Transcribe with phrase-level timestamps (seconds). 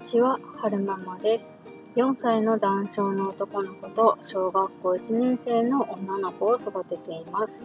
[0.00, 1.54] にちは、はるままです。
[1.94, 7.62] 4歳の男性の男の子と小学校1年生の女の子を育てています。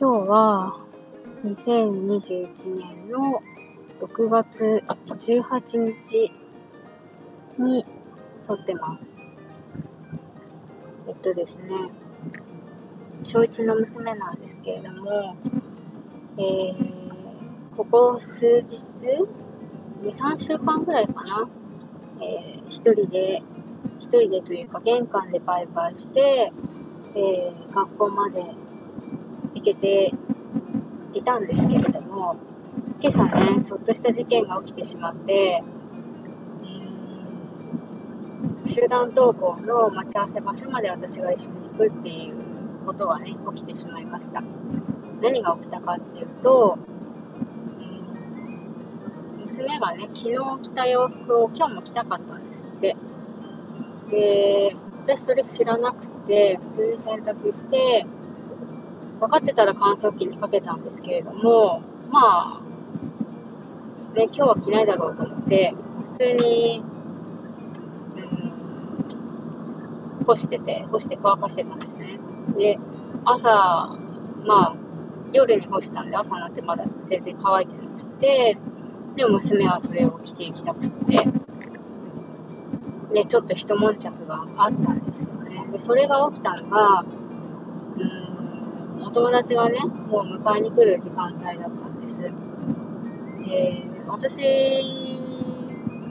[0.00, 0.78] 今日は
[1.44, 3.42] 2021年の
[4.00, 6.32] 6月18日
[7.58, 7.84] に
[8.46, 9.12] 撮ってます。
[11.08, 11.90] えっとですね、
[13.24, 15.36] 小1の娘なんですけれども、
[16.38, 18.76] えー、ここ数日
[20.02, 21.48] 2、3週間ぐらいかな、
[22.20, 23.42] えー、一人で、
[24.00, 26.52] 一人でというか玄関でバイバイして、
[27.14, 28.42] えー、学校まで
[29.54, 30.12] 行けて
[31.14, 32.36] いたんですけれども、
[33.00, 35.62] 今朝ね、ちょっとした事件が起きてしまって、
[38.66, 42.34] 集団登校の待ち合わせ場所まで私が一緒に行くっていう
[42.86, 44.42] ことがね、起きてしまいました。
[45.20, 46.78] 何が起きたかっていうと、
[49.62, 52.96] 娘がね、昨日着た洋服を今日も着たかったんですって。
[54.10, 58.06] で、私それ知らなくて、普通に洗濯して、
[59.20, 66.82] 分かってたら乾燥機にかけたんですけれども、まあ、ね、今日は着ないだろうと思って、普通に、
[70.18, 72.18] うん、干してて、干して乾かしてたんですね。
[72.58, 72.78] で、
[73.24, 73.48] 朝、
[74.44, 74.76] まあ、
[75.32, 78.58] 夜に干したんで、朝になってまだ全然乾いてなくて、
[79.16, 81.16] で娘はそれを着ていきたくって、
[83.12, 85.66] で、ちょっと一悶着があったんですよね。
[85.70, 87.04] で、それが起きたのが、
[88.96, 92.22] うん、お友達がね、もう迎えに来る時間帯だったんです。
[92.22, 92.30] で、
[94.08, 95.20] 私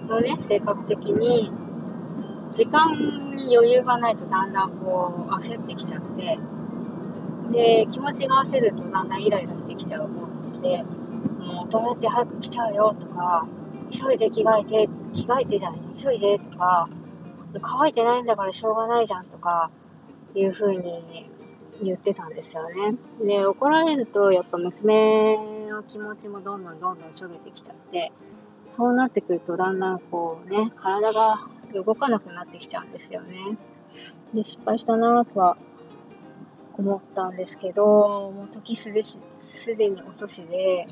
[0.08, 1.52] のね、性格的に、
[2.52, 2.92] 時間
[3.36, 6.38] に余裕がないとだんだんこう焦ってきちゃって、
[7.52, 10.84] で、気持ちが焦るとだんだんイライラしてきちゃうもんで、
[11.42, 13.48] もう友達早く来ちゃうよとか、
[13.92, 16.88] 急いで着替えて、着替えてじゃない、急いでとか、
[17.62, 19.70] 乾いてないんだからしょうがないじゃんとか、
[20.34, 21.30] いう風に
[21.84, 22.98] 言ってたんですよね。
[23.26, 25.38] で、怒られると、やっぱ娘
[25.68, 28.12] の気持ちもどんどんどんどんしょげてきちゃって、
[28.68, 31.40] そうなってくるとだんだんこうね、体が
[31.74, 33.58] 動かなくなってきちゃうんですよね。
[34.34, 35.58] で、失敗したなとは
[36.78, 37.84] 思ったんですけど、
[38.32, 40.88] もう時すでし、すでに遅しで、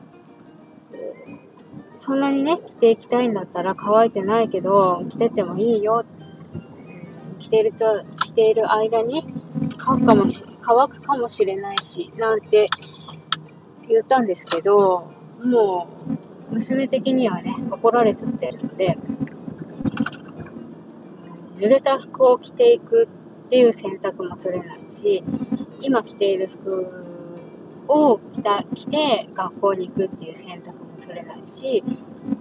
[1.99, 6.05] そんなにね、着ていきたいんだったら乾いてないけど、着てってもいいよ。
[7.39, 9.25] 着ていると、着ている間に
[9.77, 12.69] 乾くかもし、乾くかもしれないし、なんて
[13.87, 15.11] 言ったんですけど、
[15.43, 15.87] も
[16.49, 18.97] う、娘的にはね、怒られちゃってるので、
[21.57, 23.09] 濡れた服を着ていく
[23.47, 25.23] っていう選択も取れないし、
[25.81, 27.08] 今着ている服
[27.89, 31.83] を着た着て学校に行くっていう選択も取れないし、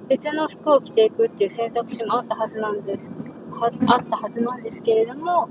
[0.08, 3.12] 別の服を着ていくっていう選択肢もあったはずなんです、
[3.86, 5.48] あったはずなんですけれども、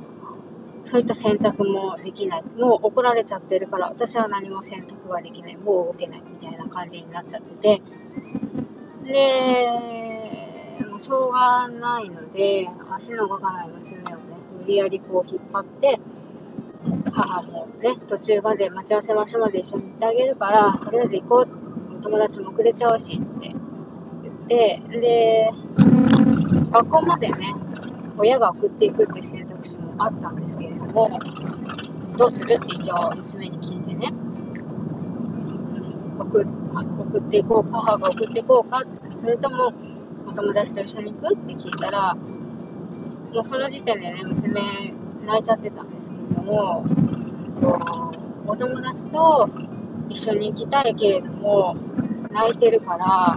[0.86, 2.44] そういった選択もできない。
[2.58, 5.58] もう怒られちゃってるから、私は何も選択ができない。
[5.58, 6.22] もう動けない。
[6.22, 7.82] みたいな感じになっちゃってて。
[9.04, 9.68] で、
[10.90, 14.16] もうしょうがないので、足の動かない娘をね、
[14.62, 16.00] 無理やりこう引っ張って、
[17.12, 21.68] 母もね、途中まで待ち合わせ場所まで一緒に行ってあげるから、とりあえず行こう。
[22.02, 23.52] 友達も遅れちゃうしって
[24.24, 25.52] 言って、で、
[26.72, 27.56] 学校までね、
[28.18, 31.20] 親が送っていくっていう選択肢もあったんですけれども、
[32.18, 34.14] どうするって一応娘に聞いてね、
[36.20, 36.46] 送
[37.00, 38.84] 送っていこう、母が送っていこうか、
[39.18, 39.74] それとも
[40.28, 44.94] お友達と一緒に行くって聞いたら、もうその時点でね、娘
[45.26, 46.84] 泣いちゃってたんですけども、
[48.48, 49.50] お友達と
[50.10, 51.76] 一緒に行きたいけれども、
[52.32, 53.36] 泣いてるから、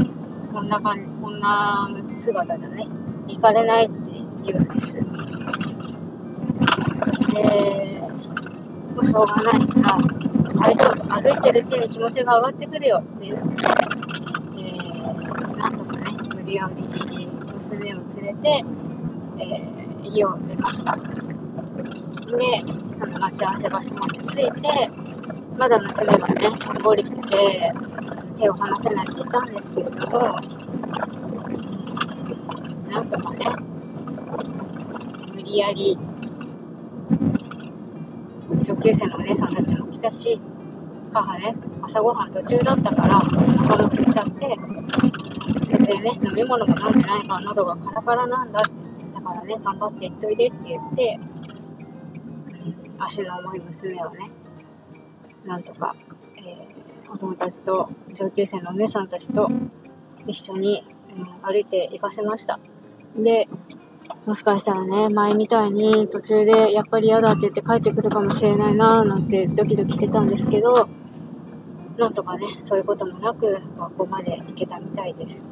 [0.52, 1.90] こんな感じ、こんな
[2.20, 2.86] 姿でね、
[3.26, 3.96] 行かれないって
[4.46, 4.94] 言うんです。
[4.94, 5.02] で、
[8.94, 9.98] もうしょうがないから、
[10.60, 13.66] 大丈夫、歩いてるうちに気持ちが上がってくるよって言って、
[14.56, 18.64] えー、なんとかね、無理やり娘を連れて、
[19.38, 20.96] えー、家を出ました。
[20.96, 22.64] で、
[23.00, 24.90] その待ち合わせ場所まで着いて、
[25.56, 27.72] まだ娘がね、しょんぼりしてて、
[28.36, 30.38] 手を離せないって言ったんですけれども、
[32.90, 33.46] なんとかね、
[35.34, 35.98] 無理やり、
[38.62, 40.38] 上級生のお姉さんたちも来たし、
[41.14, 44.58] 母ね、朝ごはん途中だったから、お腹も空いちゃって、
[45.70, 51.20] 全然ね、飲み物も飲んでないから喉がカラカラなんだってだからね、頑張って行っといでって言って、
[53.00, 54.30] 足の重い娘をね、
[55.44, 55.94] なんとか、
[56.36, 59.50] えー、お友達と上級生のお姉さんたちと
[60.26, 60.84] 一緒に
[61.16, 62.58] うん、歩いて行かせました。
[63.16, 63.48] で、
[64.26, 70.88] もしかしたらね、前みたいに途中でやっぱり嫌だって言って帰ってくるかもしれないななんてドキドキしてたんですけど、
[71.96, 75.46] なんとかね、そういうこともなく、学校まで行けたみたいです。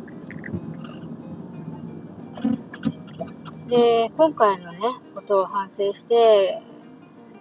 [3.68, 4.78] で、今回のね、
[5.14, 6.62] ことを反省して、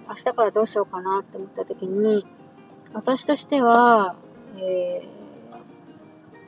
[0.10, 2.26] 明日からどうしようかなって思った時に、
[2.94, 4.16] 私としては、
[4.58, 5.04] え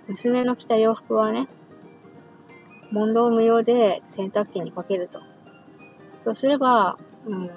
[0.07, 1.47] ー、娘の着た洋服はね、
[2.91, 5.19] 問答無用で洗濯機にかけると。
[6.21, 7.49] そうすれば、うん、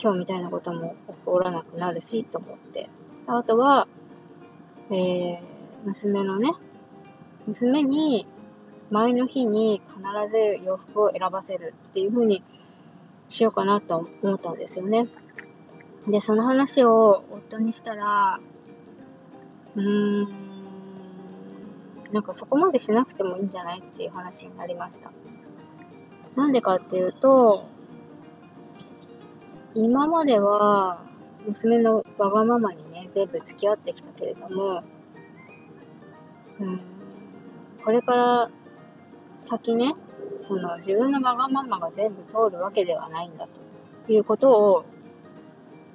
[0.00, 2.88] 今日みたいなことも起こらなくなるし、と思って。
[3.26, 3.88] あとは、
[4.90, 5.38] えー、
[5.84, 6.52] 娘のね、
[7.46, 8.26] 娘に
[8.90, 12.42] 前の日に必ず洋服を選ばせるっていう風に
[13.28, 15.08] しようかなと思ったんですよね。
[16.06, 18.40] で、その話を夫にしたら、
[19.76, 20.28] うーん、
[22.12, 25.10] なんかそこまでしなくてもいいんじゃないっていう話になりました。
[26.36, 27.66] なんでかっていうと、
[29.74, 31.04] 今までは
[31.46, 34.82] 娘のわがままにね、全部付き合ってきたけれども、
[36.60, 36.80] うん、
[37.84, 38.50] これから
[39.38, 39.94] 先ね、
[40.48, 43.46] その自分のわがままが全部通るわけではないんだ
[44.06, 44.84] ということを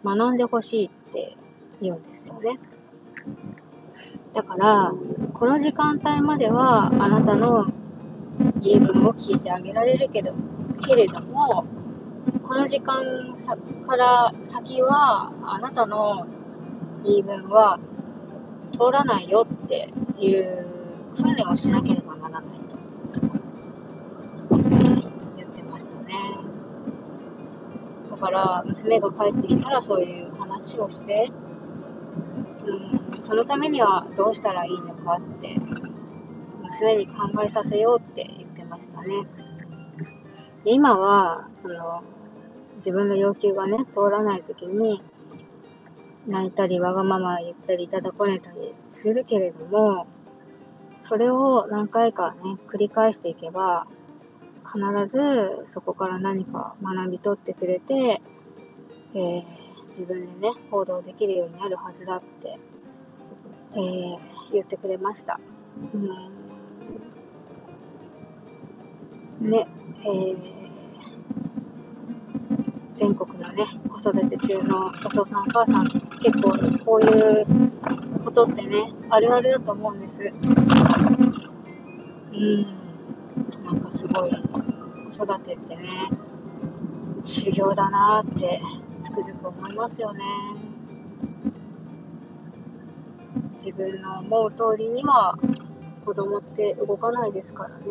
[0.06, 1.36] 学んでほしいって
[1.82, 2.60] 言うんですよね。
[4.36, 4.94] だから、
[5.34, 7.66] この時間帯まではあなたの
[8.62, 10.34] 言い分を聞いてあげられるけど、
[10.86, 11.66] けれども、
[12.48, 13.04] この時間
[13.88, 16.28] から先はあなたの
[17.04, 17.80] 言い分は
[18.74, 20.66] 通らないよっていう
[21.16, 22.63] 訓練をしなければならない
[28.24, 31.30] から娘が帰ってきたらそういう話をして、
[33.12, 35.58] うん、そのためにはどうしたらいいのかって
[36.62, 37.14] 娘に考
[37.46, 39.10] えさせようって言ってましたね。
[40.64, 42.02] で今はその
[42.78, 45.02] 自分の要求がね通らない時に
[46.26, 50.08] 泣いたりわがまま言ったりいただこねたりするけれども
[51.02, 53.86] それを何回かね繰り返していけば
[54.74, 55.20] 必ず
[55.68, 58.22] そこから何か学び取ってくれて、
[59.14, 59.44] えー、
[59.90, 62.58] 自分でね、行動できるようになるはずだって、
[63.74, 64.18] えー、
[64.52, 65.40] 言ってくれました。
[65.94, 65.98] う
[69.46, 69.68] ん、ね、
[70.02, 70.38] えー、
[72.96, 77.46] 全国のね、子育て中のお父さんお母さん、結構こういう
[78.26, 80.24] ことってね、あるあるだと思うんです。
[82.34, 82.66] うん、
[83.64, 84.32] なんかすごい
[85.14, 86.10] 子育てってね、
[87.24, 88.60] 修行だなって
[89.00, 90.24] つくづく思いますよね。
[93.54, 95.38] 自分の思う通りには
[96.04, 97.86] 子供って動かないですからね。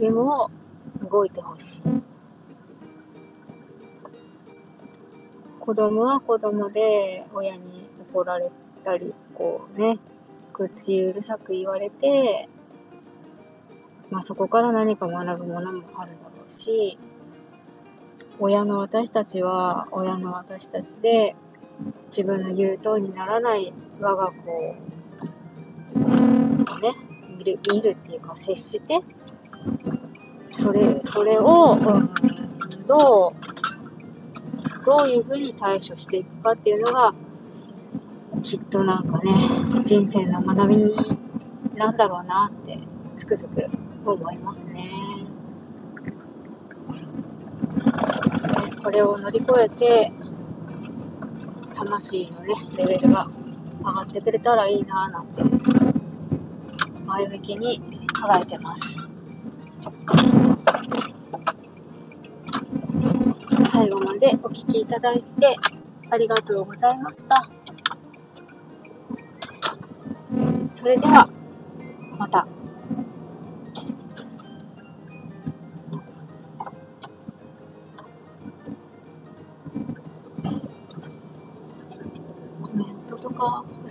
[0.00, 0.50] でも、
[1.08, 1.82] 動いてほしい。
[5.60, 8.50] 子供は子供で親に怒られ
[8.84, 10.00] たり、こうね、
[10.52, 12.48] 口うるさく言われて、
[14.10, 16.98] まあ、そこから何か学ぶものもあるだろうし、
[18.38, 21.34] 親の私たちは親の私たちで
[22.08, 24.74] 自分の言う通りにならない我が子を
[26.80, 26.94] ね、
[27.38, 29.00] 見る見るっていうか接して、
[30.52, 31.78] それ、それを、
[32.86, 37.14] どう、どういうふうに対処していくかっていうのが、
[38.42, 40.76] きっとなんかね、人生の学び
[41.74, 42.78] なんだろうなって、
[43.16, 43.68] つくづく
[44.12, 44.90] 思いますね。
[48.82, 50.12] これを乗り越えて、
[51.74, 53.28] 魂のね、レベルが
[53.80, 55.42] 上がってくれたらいいなぁなんて、
[57.04, 57.78] 前向きに
[58.20, 59.08] 考えてます。
[63.70, 65.56] 最後までお聴きいただいて
[66.10, 67.50] ありがとうございました。
[70.72, 71.28] それでは、
[72.18, 72.46] また。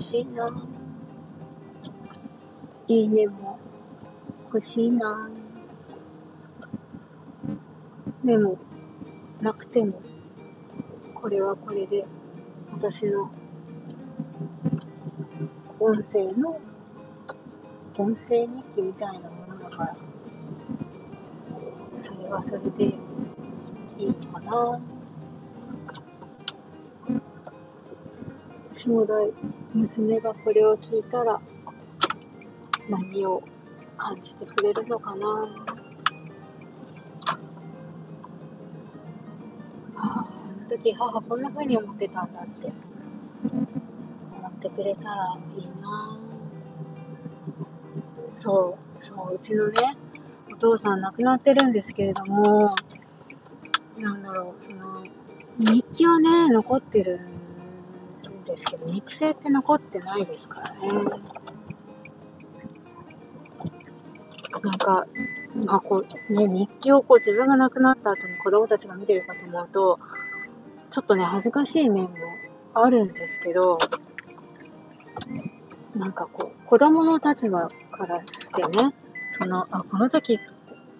[0.05, 0.45] しいな。
[2.87, 3.57] いいねも
[4.53, 5.27] 欲しいな。
[8.23, 8.57] でも、
[9.41, 9.99] なくても、
[11.15, 12.05] これはこれで、
[12.71, 13.31] 私の
[15.79, 16.59] 音声の、
[17.97, 19.97] 音声日記みたいなものだから、
[21.97, 24.94] それはそれでいいのかな。
[28.75, 29.33] 将来、
[29.73, 31.39] 娘がこれを聞いたら、
[32.89, 33.41] 何を
[33.95, 35.27] 感じてくれるのかな。
[35.27, 35.47] は
[39.95, 42.73] あ、あの時母こんな風に思ってたんだって
[44.37, 46.19] 思ってくれたらいいな
[48.35, 49.97] そう、そう、うちのね、
[50.53, 52.75] お父さん亡くなってるんですけれども、
[53.97, 55.05] なんだろう、その、
[55.59, 57.34] 日記はね、残ってるん
[58.55, 60.87] ですけど、肉声って残ってないですからね。
[64.63, 65.05] なんか、
[65.65, 69.99] まあこう、ね、日記をこう自分が亡くなった後に子供たちが見てるかと思うと、
[70.89, 72.09] ちょっとね、恥ずかしい面も
[72.73, 73.77] あるんですけど、
[75.95, 78.93] なんかこう、子供の立場からしてね、
[79.37, 80.39] その、あ、この時、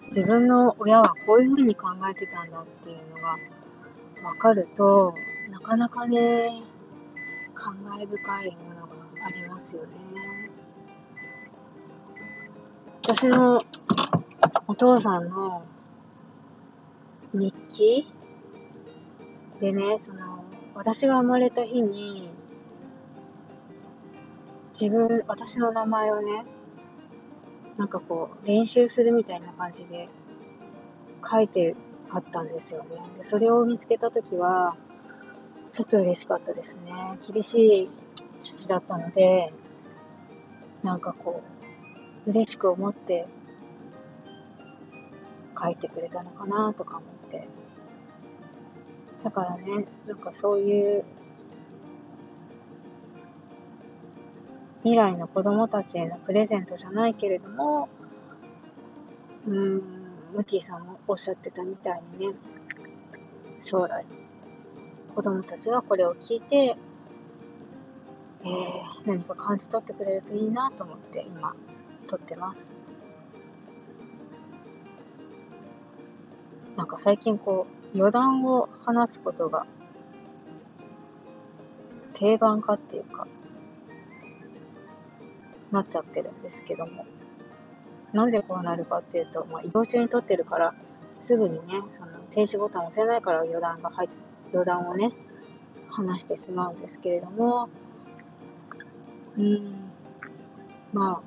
[0.08, 3.36] 自分の親はこういうふうに考えてたんだっていうのが
[4.30, 5.14] 分かると、
[5.50, 6.62] なかなかね、
[7.66, 8.94] 感慨深いものが
[9.26, 9.88] ありますよね。
[13.02, 13.60] 私の
[14.68, 15.64] お父さんの
[17.34, 18.08] 日記
[19.60, 20.44] でね、その、
[20.76, 22.30] 私が生まれた日に、
[24.80, 26.44] 自分、私の名前をね、
[27.78, 30.08] なんかこう、練習するみたいな感じで
[31.28, 31.74] 書いて
[32.10, 32.90] あったんですよね。
[33.16, 34.76] で、それを見つけたときは、
[35.76, 36.90] ちょっと嬉しかったですね。
[37.30, 37.90] 厳しい
[38.40, 39.52] 父だったので、
[40.82, 41.42] なんかこ
[42.26, 43.26] う、嬉しく思って
[45.62, 47.46] 書いてくれたのかなとか思って。
[49.22, 51.04] だからね、なんかそういう
[54.78, 57.90] 未来の子供たちへのプレゼントじゃないけれども、
[59.46, 59.82] うーん、
[60.32, 62.34] ムティさんもおっしゃってたみたいにね、
[63.60, 64.06] 将来、
[65.16, 68.46] 子供たちがこれを聞いて、えー、
[69.06, 71.56] 何か感じ取ってくれるといいなと思って今、
[72.06, 72.74] 撮ってます。
[76.76, 79.64] なんか最近こう、余談を話すことが
[82.12, 83.26] 定番化っていうか、
[85.72, 87.06] なっちゃってるんですけども。
[88.12, 90.74] なんでこうなるかっていうと、まあ、移動中に撮ってるから、
[91.22, 95.12] すぐにね、その停止ボタンを押せないから余談が入って、余談をね、
[95.90, 97.68] 話してしまうんですけれども、
[99.36, 99.90] うん、
[100.92, 101.22] ま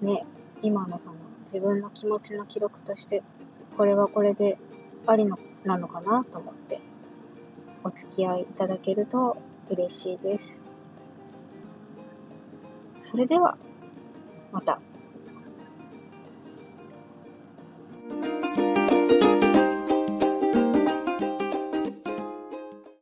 [0.00, 0.26] あ、ね、
[0.62, 3.22] 今のその自分の気持ちの記録として、
[3.76, 4.58] これはこれで
[5.06, 6.80] ありのなのかなと思って、
[7.84, 9.36] お付き合いいただけると
[9.70, 10.52] 嬉しいです。
[13.02, 13.56] それでは、
[14.52, 14.80] また。